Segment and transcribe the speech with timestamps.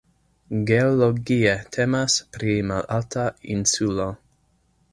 [0.69, 4.09] Geologie temas pri malalta insulo.